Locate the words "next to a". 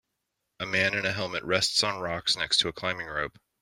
2.35-2.73